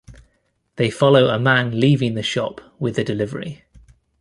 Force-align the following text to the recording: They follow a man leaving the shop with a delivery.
They 0.77 0.89
follow 0.89 1.27
a 1.27 1.37
man 1.37 1.79
leaving 1.79 2.15
the 2.15 2.23
shop 2.23 2.59
with 2.79 2.97
a 2.97 3.03
delivery. 3.03 3.65